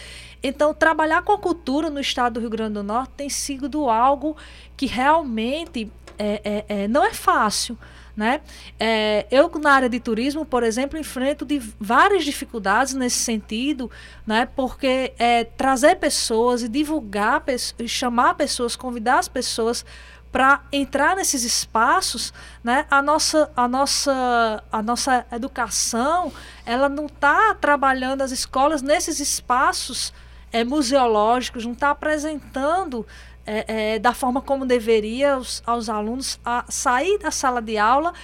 [0.46, 4.37] Então, trabalhar com a cultura no estado do Rio Grande do Norte tem sido algo
[4.76, 7.78] que realmente é, é, é, não é fácil.
[8.14, 8.42] Né?
[8.78, 13.90] É, eu, na área de turismo, por exemplo, enfrento de várias dificuldades nesse sentido,
[14.24, 14.46] né?
[14.54, 17.42] porque é, trazer pessoas e divulgar,
[17.88, 19.85] chamar pessoas, convidar as pessoas
[20.30, 26.33] para entrar nesses espaços, né, a nossa, a nossa, a nossa educação,
[26.66, 30.12] ela não está trabalhando as escolas nesses espaços
[30.54, 33.04] é, museológicos, não está apresentando
[33.44, 38.14] é, é, da forma como deveria aos, aos alunos a sair da sala de aula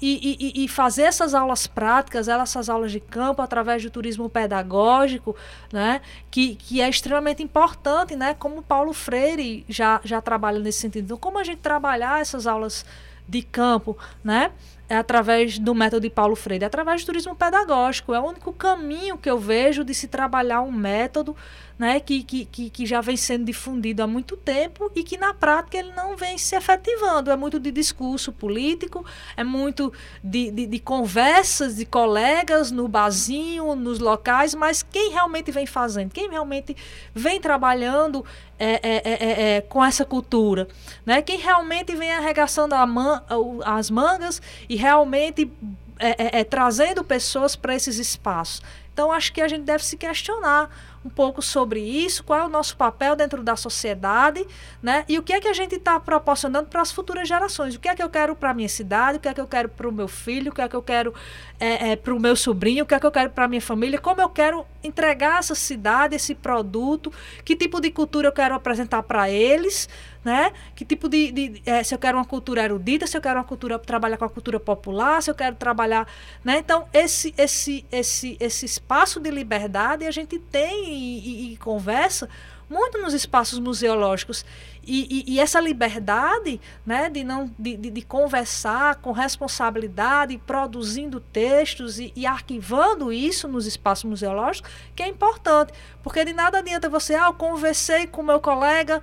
[0.00, 5.34] e, e, e, fazer essas aulas práticas, essas aulas de campo através do turismo pedagógico,
[5.72, 6.00] né,
[6.30, 11.04] que, que é extremamente importante, né, como Paulo Freire já, já trabalha nesse sentido.
[11.04, 12.86] Então, como a gente trabalhar essas aulas
[13.28, 14.52] de campo, né,
[14.90, 18.12] é através do método de Paulo Freire, é através do turismo pedagógico.
[18.12, 21.36] É o único caminho que eu vejo de se trabalhar um método
[21.80, 25.78] né, que, que, que, já vem sendo difundido há muito tempo e que na prática
[25.78, 27.30] ele não vem se efetivando.
[27.30, 29.02] É muito de discurso político,
[29.34, 29.90] é muito
[30.22, 36.10] de, de, de conversas de colegas no barzinho, nos locais, mas quem realmente vem fazendo,
[36.10, 36.76] quem realmente
[37.14, 38.26] vem trabalhando
[38.58, 40.68] é, é, é, é, com essa cultura,
[41.06, 41.22] né?
[41.22, 43.24] Quem realmente vem arregaçando man,
[43.64, 45.50] as mangas e realmente
[45.98, 48.60] é, é, trazendo pessoas para esses espaços.
[48.92, 50.68] Então acho que a gente deve se questionar
[51.04, 54.46] um pouco sobre isso, qual é o nosso papel dentro da sociedade,
[54.82, 55.04] né?
[55.08, 57.74] E o que é que a gente está proporcionando para as futuras gerações?
[57.74, 59.16] O que é que eu quero para a minha cidade?
[59.16, 60.50] O que é que eu quero para o meu filho?
[60.52, 61.14] O que é que eu quero
[61.58, 62.84] é, é, para o meu sobrinho?
[62.84, 63.98] O que é que eu quero para a minha família?
[63.98, 67.10] Como eu quero entregar essa cidade, esse produto?
[67.44, 69.88] Que tipo de cultura eu quero apresentar para eles?
[70.24, 70.52] Né?
[70.74, 73.44] Que tipo de, de é, se eu quero uma cultura erudita, se eu quero uma
[73.44, 76.06] cultura trabalhar com a cultura popular, se eu quero trabalhar,
[76.44, 76.58] né?
[76.58, 82.28] Então esse esse esse esse espaço de liberdade a gente tem e, e, e conversa
[82.70, 84.44] muito nos espaços museológicos
[84.82, 91.20] e, e, e, essa liberdade né, de, não, de, de, de, conversar com responsabilidade, produzindo
[91.20, 95.72] textos e, e, arquivando isso nos espaços museológicos, que é importante.
[96.02, 99.02] Porque de nada adianta você, ah, eu conversei com meu colega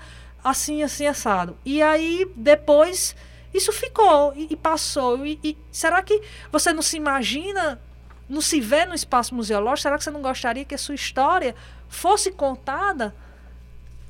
[0.50, 1.58] assim, assim, assado.
[1.66, 3.16] E aí, depois,
[3.54, 5.26] isso ficou e, e passou.
[5.26, 7.80] E, e, será que você não se imagina,
[8.30, 9.82] não se vê no espaço museológico?
[9.82, 11.56] Será que você não gostaria que a sua história
[11.90, 13.14] fosse contada?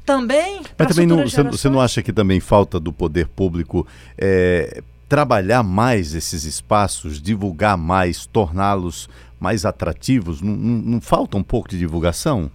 [0.06, 0.62] Também.
[0.78, 3.86] Mas também não, você, você, não acha que também falta do poder público
[4.18, 10.42] é, trabalhar mais esses espaços, divulgar mais, torná-los mais atrativos?
[10.42, 12.50] Não, não, não falta um pouco de divulgação?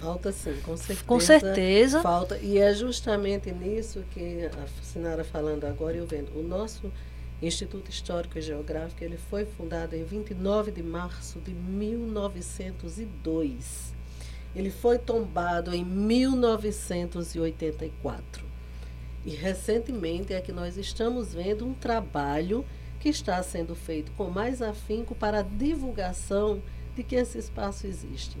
[0.00, 1.04] Falta sim, com certeza.
[1.06, 2.00] Com certeza.
[2.00, 2.36] Falta.
[2.38, 6.36] E é justamente nisso que a Sinara falando agora, eu vendo.
[6.38, 6.90] O nosso
[7.42, 13.94] Instituto Histórico e Geográfico ele foi fundado em 29 de março de 1902.
[14.54, 18.44] Ele foi tombado em 1984.
[19.24, 22.64] E recentemente é que nós estamos vendo um trabalho
[22.98, 26.62] que está sendo feito com mais afinco para a divulgação
[26.94, 28.36] de que esse espaço existe.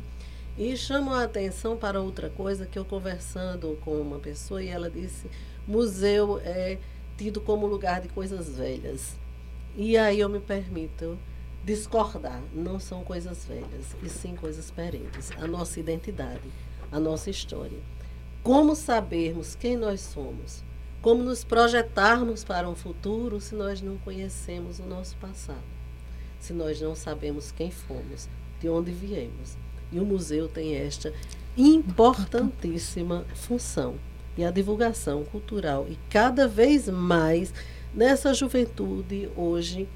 [0.60, 4.90] E chamou a atenção para outra coisa que eu conversando com uma pessoa e ela
[4.90, 5.26] disse:
[5.66, 6.76] museu é
[7.16, 9.16] tido como lugar de coisas velhas.
[9.74, 11.18] E aí eu me permito
[11.64, 15.30] discordar, não são coisas velhas, e sim coisas perenes.
[15.38, 16.52] A nossa identidade,
[16.92, 17.78] a nossa história.
[18.42, 20.62] Como sabermos quem nós somos?
[21.00, 25.64] Como nos projetarmos para um futuro se nós não conhecemos o nosso passado?
[26.38, 28.28] Se nós não sabemos quem fomos,
[28.60, 29.56] de onde viemos?
[29.92, 31.12] E o museu tem esta
[31.56, 33.94] importantíssima função.
[34.36, 35.86] E a divulgação cultural.
[35.88, 37.52] E cada vez mais
[37.94, 39.88] nessa juventude hoje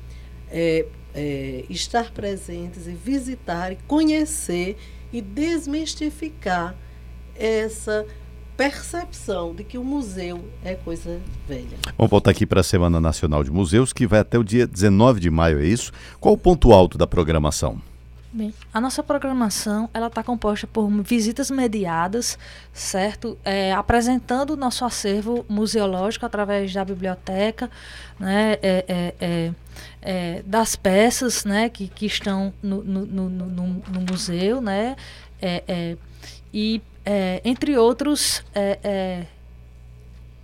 [0.51, 4.77] é, é, estar presentes e visitar e conhecer
[5.13, 6.75] e desmistificar
[7.37, 8.05] essa
[8.57, 11.77] percepção de que o museu é coisa velha.
[11.97, 15.21] Vamos voltar aqui para a Semana Nacional de Museus, que vai até o dia 19
[15.21, 15.93] de maio, é isso?
[16.21, 17.81] Qual o ponto alto da programação?
[18.35, 22.37] Bem, a nossa programação ela está composta por visitas mediadas,
[22.73, 23.38] certo?
[23.44, 27.70] É, apresentando o nosso acervo museológico através da biblioteca,
[28.18, 28.55] né?
[28.61, 29.53] É, é, é,
[30.03, 31.68] é das peças, né?
[31.68, 34.97] Que, que estão no, no, no, no, museu, né?
[35.40, 35.97] É,
[36.53, 36.83] e
[37.44, 38.42] entre outros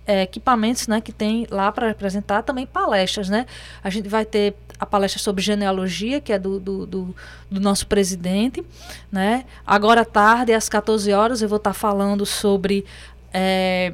[0.07, 1.01] equipamentos, né?
[1.01, 3.45] Que tem lá para apresentar também palestras, né?
[3.83, 7.15] A gente vai ter a palestra sobre genealogia, que é do, do, do,
[7.51, 8.65] do, nosso presidente.
[9.11, 9.45] Né?
[9.63, 12.83] Agora à tarde, às 14 horas, eu vou estar falando sobre
[13.31, 13.93] é,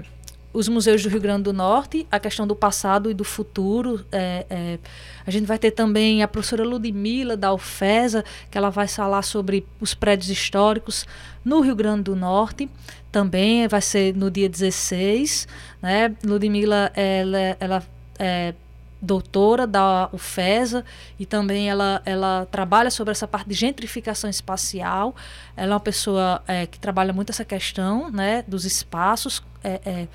[0.54, 4.06] os museus do Rio Grande do Norte, a questão do passado e do futuro.
[4.14, 4.80] É, é,
[5.26, 9.68] a gente vai ter também a professora Ludmila, da UFESA, que ela vai falar sobre
[9.82, 11.06] os prédios históricos
[11.44, 12.70] no Rio Grande do Norte.
[13.12, 15.50] Também vai ser no dia 16.
[15.82, 16.16] Né?
[16.24, 17.84] Ludmila, ela, ela
[18.18, 18.54] é,
[19.02, 20.84] doutora da UFESA
[21.20, 25.16] e também ela, ela trabalha sobre essa parte de gentrificação espacial.
[25.56, 29.44] Ela é uma pessoa é, que trabalha muito essa questão né, dos espaços.
[29.64, 30.08] É, é,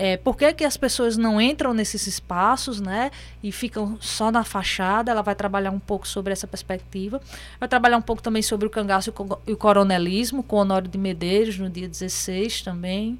[0.00, 3.10] é, por que, que as pessoas não entram nesses espaços né,
[3.42, 5.10] e ficam só na fachada?
[5.10, 7.20] Ela vai trabalhar um pouco sobre essa perspectiva.
[7.58, 9.12] Vai trabalhar um pouco também sobre o cangaço
[9.46, 13.18] e o coronelismo, com Honório de Medeiros, no dia 16 também.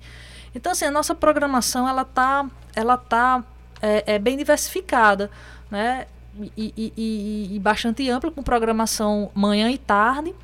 [0.55, 3.44] Então, assim, a nossa programação ela está ela tá
[3.81, 5.31] é, é bem diversificada,
[5.71, 6.07] né?
[6.57, 10.35] e, e, e, e bastante ampla, com programação manhã e tarde.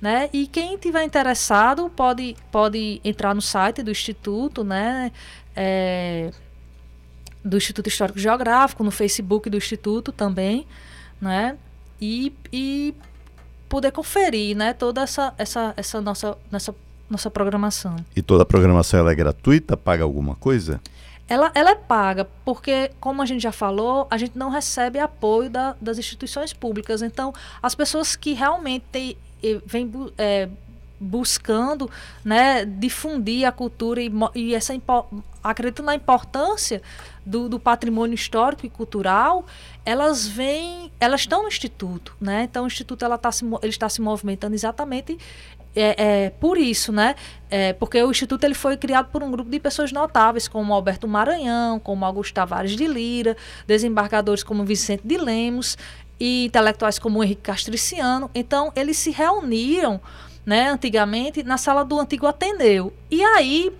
[0.00, 0.30] Né?
[0.32, 5.10] E quem tiver interessado pode, pode entrar no site do Instituto, né?
[5.56, 6.30] É,
[7.44, 10.68] do Instituto Histórico Geográfico, no Facebook do Instituto também,
[11.20, 11.56] né?
[12.00, 12.94] E, e
[13.68, 14.72] poder conferir, né?
[14.72, 16.72] Toda essa, essa, essa nossa, nossa,
[17.10, 17.96] nossa programação.
[18.14, 19.76] E toda a programação ela é gratuita?
[19.76, 20.80] Paga alguma coisa?
[21.28, 25.50] Ela, ela é paga, porque, como a gente já falou, a gente não recebe apoio
[25.50, 27.02] da, das instituições públicas.
[27.02, 29.18] Então, as pessoas que realmente
[29.66, 30.48] vêm é,
[30.98, 31.90] buscando
[32.24, 34.74] né, difundir a cultura e, e essa
[35.42, 36.82] acredito na importância
[37.24, 39.46] do, do, patrimônio histórico e cultural,
[39.84, 42.44] elas vêm, elas estão no instituto, né?
[42.44, 45.18] Então o instituto ela tá se, ele está se movimentando exatamente
[45.74, 47.14] é, é, por isso, né?
[47.50, 51.06] É, porque o instituto ele foi criado por um grupo de pessoas notáveis, como Alberto
[51.06, 55.78] Maranhão, como Augusto Tavares de Lira, desembargadores como Vicente de Lemos
[56.18, 58.30] e intelectuais como Henrique Castriciano.
[58.34, 60.00] Então eles se reuniram
[60.48, 62.90] né, antigamente, na sala do antigo Ateneu.
[63.10, 63.70] E aí,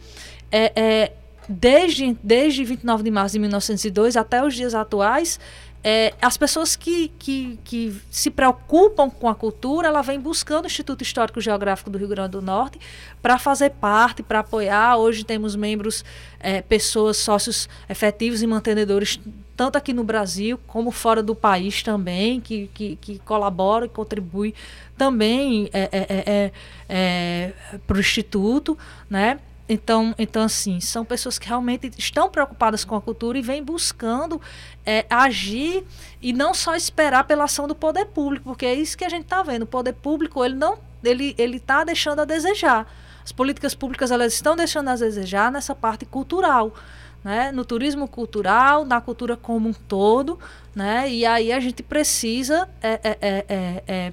[0.53, 1.13] é, é,
[1.49, 5.41] desde, desde 29 de março de 1902 até os dias atuais,
[5.83, 10.67] é, as pessoas que, que, que, se preocupam com a cultura, ela vem buscando o
[10.67, 12.81] Instituto Histórico Geográfico do Rio Grande do Norte
[13.23, 14.97] para fazer parte, para apoiar.
[14.97, 16.05] Hoje temos membros,
[16.41, 19.21] é, pessoas, sócios efetivos e mantenedores,
[19.57, 24.55] tanto aqui no Brasil como fora do país também, que, que, que colaboram e contribuem
[24.97, 26.53] também é, é, é,
[26.89, 27.53] é
[27.87, 28.77] para o Instituto,
[29.09, 29.39] né?
[29.69, 34.41] Então, então, assim, são pessoas que realmente estão preocupadas com a cultura e vêm buscando
[34.87, 35.85] é, agir
[36.23, 39.25] e não só esperar pela ação do poder público, porque é isso que a gente
[39.25, 39.63] está vendo.
[39.63, 42.91] O poder público ele não ele está deixando a desejar.
[43.23, 46.75] As políticas públicas elas estão deixando a desejar nessa parte cultural.
[47.23, 50.39] Né, no turismo cultural, na cultura como um todo,
[50.73, 53.45] né, e aí a gente precisa é, é,
[53.89, 54.13] é,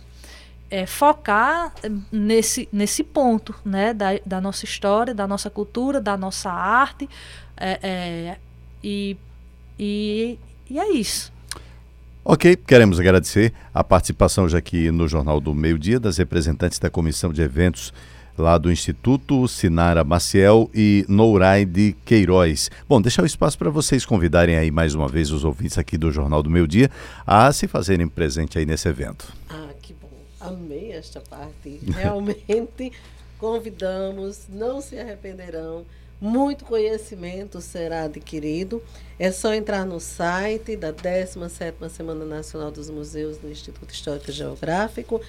[0.70, 1.74] é, focar
[2.12, 7.10] nesse, nesse ponto né, da, da nossa história, da nossa cultura, da nossa arte.
[7.58, 8.38] É, é,
[8.84, 9.18] e,
[9.80, 10.38] e,
[10.70, 11.34] e é isso.
[12.24, 16.90] Ok, queremos agradecer a participação já aqui no Jornal do Meio Dia das representantes da
[16.90, 17.94] Comissão de Eventos
[18.38, 22.70] lá do Instituto Sinara Maciel e Nouraide Queiroz.
[22.88, 26.12] Bom, deixar o espaço para vocês convidarem aí mais uma vez os ouvintes aqui do
[26.12, 26.90] Jornal do Meio Dia
[27.26, 29.32] a se fazerem presente aí nesse evento.
[29.50, 29.68] Ah,
[30.48, 31.80] amei esta parte.
[31.94, 32.92] Realmente
[33.38, 35.86] convidamos, não se arrependerão.
[36.20, 38.82] Muito conhecimento será adquirido.
[39.20, 44.34] É só entrar no site da 17ª Semana Nacional dos Museus do Instituto Histórico e
[44.34, 45.22] Geográfico.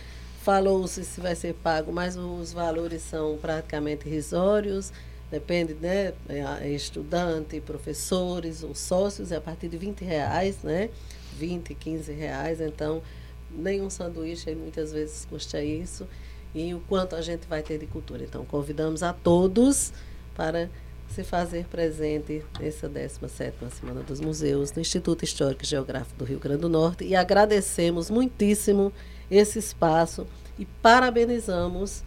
[0.43, 4.93] Falou-se se vai ser pago, mas os valores são praticamente irrisórios.
[5.29, 6.13] Depende, né?
[6.29, 10.89] É estudante, professores ou sócios, é a partir de 20 reais, né?
[11.37, 12.61] 20, 15 reais.
[12.61, 13.03] Então,
[13.51, 16.07] nenhum sanduíche aí muitas vezes custa isso
[16.55, 18.25] e o quanto a gente vai ter de cultura.
[18.25, 19.93] Então, convidamos a todos
[20.35, 20.71] para
[21.09, 26.39] se fazer presente nessa 17ª Semana dos Museus no Instituto Histórico e Geográfico do Rio
[26.39, 28.93] Grande do Norte e agradecemos muitíssimo
[29.31, 30.27] esse espaço
[30.59, 32.03] e parabenizamos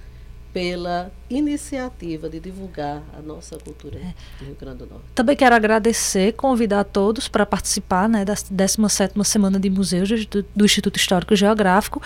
[0.54, 4.14] pela iniciativa de divulgar a nossa cultura é.
[4.40, 5.06] do Rio Grande do Norte.
[5.14, 10.98] Também quero agradecer, convidar todos para participar né, da 17ª Semana de Museus do Instituto
[10.98, 12.02] Histórico e Geográfico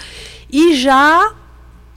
[0.52, 1.34] e já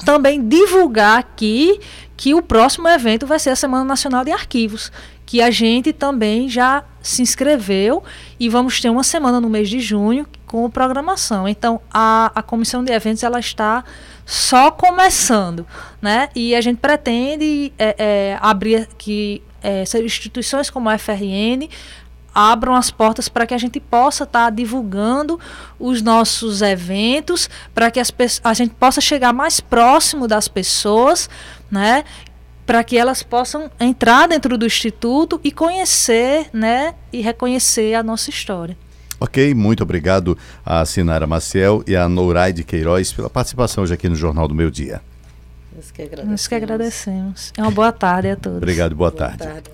[0.04, 1.80] também divulgar aqui
[2.16, 4.92] que o próximo evento vai ser a Semana Nacional de Arquivos,
[5.24, 8.02] que a gente também já se inscreveu
[8.38, 11.46] e vamos ter uma semana no mês de junho com programação.
[11.46, 13.84] Então, a, a comissão de eventos ela está
[14.24, 15.66] só começando,
[16.00, 16.30] né?
[16.34, 21.68] E a gente pretende é, é, abrir que é, instituições como a FRN
[22.34, 25.38] abram as portas para que a gente possa estar tá divulgando
[25.78, 28.10] os nossos eventos, para que as,
[28.42, 31.28] a gente possa chegar mais próximo das pessoas,
[31.70, 32.02] né?
[32.64, 36.94] Para que elas possam entrar dentro do instituto e conhecer, né?
[37.12, 38.74] E reconhecer a nossa história.
[39.18, 44.14] Ok, muito obrigado a Sinara Maciel e a Nouraide Queiroz pela participação hoje aqui no
[44.14, 45.00] Jornal do Meu Dia.
[45.74, 46.30] Nós que agradecemos.
[46.30, 47.52] Nós que agradecemos.
[47.56, 48.58] É uma boa tarde a todos.
[48.58, 49.38] Obrigado, boa, boa tarde.
[49.38, 49.70] tarde.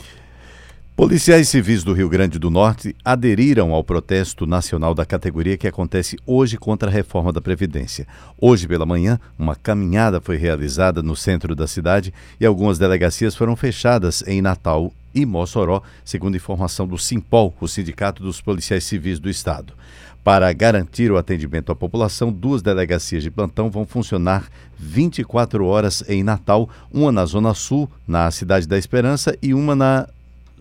[0.95, 6.19] Policiais civis do Rio Grande do Norte aderiram ao protesto nacional da categoria que acontece
[6.27, 8.07] hoje contra a reforma da Previdência.
[8.39, 13.57] Hoje pela manhã, uma caminhada foi realizada no centro da cidade e algumas delegacias foram
[13.57, 19.31] fechadas em Natal e Mossoró, segundo informação do Simpol, o Sindicato dos Policiais Civis do
[19.31, 19.73] Estado.
[20.23, 24.47] Para garantir o atendimento à população, duas delegacias de plantão vão funcionar
[24.79, 30.07] 24 horas em Natal, uma na Zona Sul, na Cidade da Esperança, e uma na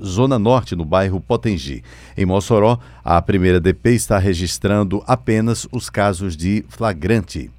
[0.04, 1.84] Zona Norte, no bairro Potengi.
[2.18, 7.52] Em Mossoró, a primeira DP está registrando apenas os casos de flagrante.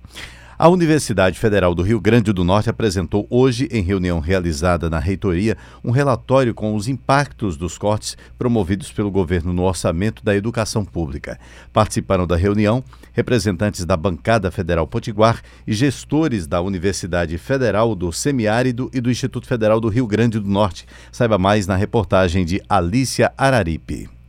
[0.63, 5.57] A Universidade Federal do Rio Grande do Norte apresentou hoje, em reunião realizada na reitoria,
[5.83, 11.37] um relatório com os impactos dos cortes promovidos pelo governo no orçamento da educação pública.
[11.73, 18.89] Participaram da reunião representantes da bancada federal Potiguar e gestores da Universidade Federal do Semiárido
[18.95, 20.87] e do Instituto Federal do Rio Grande do Norte.
[21.11, 24.22] Saiba mais na reportagem de Alícia Araripe.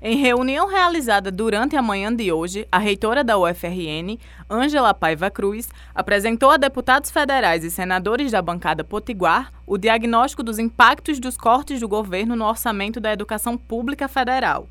[0.00, 4.16] Em reunião realizada durante a manhã de hoje, a reitora da UFRN,
[4.48, 10.60] Ângela Paiva Cruz, apresentou a deputados federais e senadores da bancada Potiguar o diagnóstico dos
[10.60, 14.68] impactos dos cortes do governo no orçamento da educação pública federal.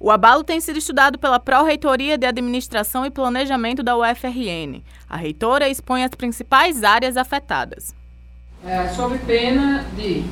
[0.00, 4.82] O abalo tem sido estudado pela Pró-Reitoria de Administração e Planejamento da UFRN.
[5.08, 7.94] A reitora expõe as principais áreas afetadas.
[8.64, 10.24] É, sob pena de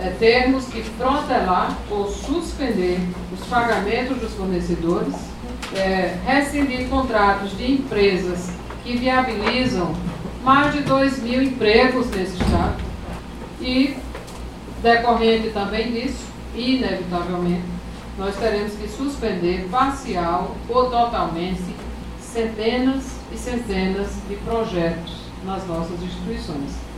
[0.00, 2.98] é, termos que protelar ou suspender
[3.32, 5.14] os pagamentos dos fornecedores,
[5.74, 8.50] é, rescindir contratos de empresas
[8.82, 9.94] que viabilizam
[10.42, 12.76] mais de 2 mil empregos nesse Estado
[13.60, 13.96] e,
[14.82, 17.64] decorrente também disso, inevitavelmente,
[18.18, 21.74] nós teremos que suspender parcial ou totalmente
[22.20, 26.93] centenas e centenas de projetos nas nossas instituições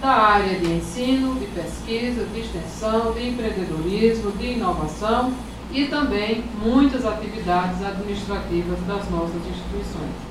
[0.00, 5.32] da área de ensino, de pesquisa, de extensão, de empreendedorismo, de inovação
[5.72, 10.28] e também muitas atividades administrativas das nossas instituições.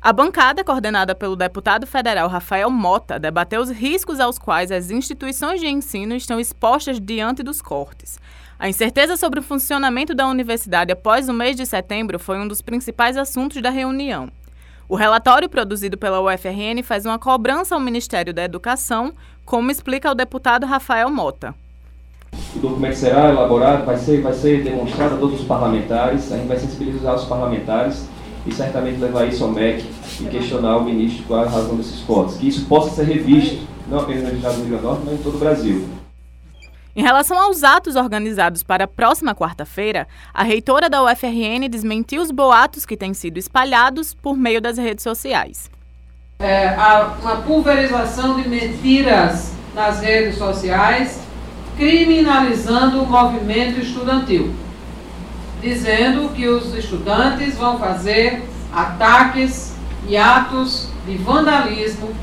[0.00, 5.60] A bancada, coordenada pelo deputado federal Rafael Mota, debateu os riscos aos quais as instituições
[5.60, 8.18] de ensino estão expostas diante dos cortes.
[8.58, 12.60] A incerteza sobre o funcionamento da universidade após o mês de setembro foi um dos
[12.60, 14.28] principais assuntos da reunião.
[14.88, 19.12] O relatório produzido pela UFRN faz uma cobrança ao Ministério da Educação,
[19.44, 21.54] como explica o deputado Rafael Mota.
[22.56, 26.48] O documento será elaborado, vai ser, vai ser demonstrado a todos os parlamentares, a gente
[26.48, 28.08] vai sensibilizar os parlamentares
[28.46, 29.84] e certamente levar isso ao MEC
[30.20, 32.36] e questionar o ministro qual a razão desses cortes.
[32.36, 35.14] Que isso possa ser revisto, não apenas no Estado do Rio Grande do Norte, mas
[35.14, 36.01] em todo o Brasil.
[36.94, 42.30] Em relação aos atos organizados para a próxima quarta-feira, a reitora da UFRN desmentiu os
[42.30, 45.70] boatos que têm sido espalhados por meio das redes sociais.
[46.38, 51.22] É, há uma pulverização de mentiras nas redes sociais,
[51.78, 54.54] criminalizando o movimento estudantil,
[55.62, 59.74] dizendo que os estudantes vão fazer ataques
[60.06, 62.14] e atos de vandalismo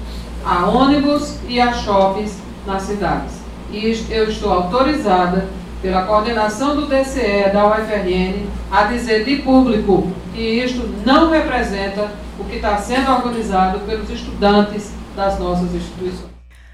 [0.45, 3.38] a ônibus e a shoppings nas cidades
[3.71, 5.47] e eu estou autorizada
[5.81, 12.43] pela coordenação do DCE da UFRN a dizer de público que isto não representa o
[12.45, 16.29] que está sendo organizado pelos estudantes das nossas instituições.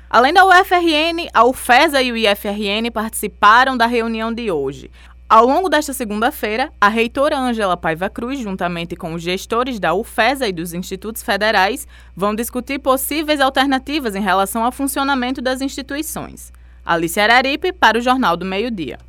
[0.09, 4.89] Além da UFRN, a UFESA e o IFRN participaram da reunião de hoje.
[5.27, 10.47] Ao longo desta segunda-feira, a reitora Ângela Paiva Cruz, juntamente com os gestores da UFESA
[10.47, 16.53] e dos institutos federais, vão discutir possíveis alternativas em relação ao funcionamento das instituições.
[16.85, 18.99] Alice Araripe para o Jornal do Meio-Dia.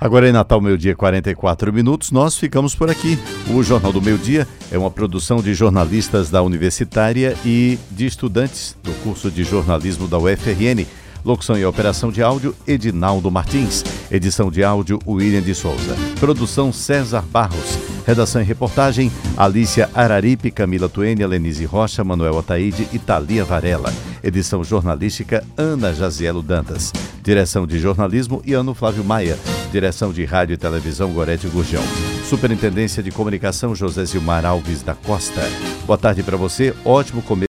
[0.00, 3.16] Agora em Natal, meio-dia, 44 minutos, nós ficamos por aqui.
[3.48, 8.92] O Jornal do Meio-Dia é uma produção de jornalistas da Universitária e de estudantes do
[9.04, 10.84] curso de jornalismo da UFRN.
[11.24, 13.84] Locução e operação de áudio, Edinaldo Martins.
[14.10, 15.96] Edição de áudio, William de Souza.
[16.18, 17.78] Produção, César Barros.
[18.04, 23.92] Redação e reportagem, Alícia Araripe, Camila Tuênia, Lenise Rocha, Manuel Ataíde e Thalia Varela.
[24.22, 26.92] Edição jornalística, Ana Jazielo Dantas.
[27.22, 29.38] Direção de jornalismo, Iano Flávio Maia.
[29.70, 31.82] Direção de rádio e televisão, Gorete Gurgão.
[32.28, 35.40] Superintendência de comunicação, José Zilmar Alves da Costa.
[35.86, 37.51] Boa tarde para você, ótimo começo.